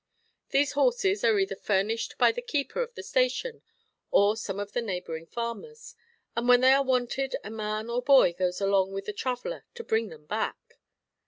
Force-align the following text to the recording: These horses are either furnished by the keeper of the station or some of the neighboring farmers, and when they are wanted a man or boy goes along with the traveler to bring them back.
These 0.49 0.71
horses 0.71 1.23
are 1.23 1.37
either 1.37 1.55
furnished 1.55 2.17
by 2.17 2.31
the 2.31 2.41
keeper 2.41 2.81
of 2.81 2.95
the 2.95 3.03
station 3.03 3.61
or 4.09 4.35
some 4.35 4.59
of 4.59 4.71
the 4.71 4.81
neighboring 4.81 5.27
farmers, 5.27 5.93
and 6.35 6.47
when 6.49 6.61
they 6.61 6.71
are 6.73 6.81
wanted 6.83 7.35
a 7.43 7.51
man 7.51 7.87
or 7.87 8.01
boy 8.01 8.33
goes 8.33 8.59
along 8.59 8.93
with 8.93 9.05
the 9.05 9.13
traveler 9.13 9.63
to 9.75 9.83
bring 9.83 10.09
them 10.09 10.25
back. 10.25 10.79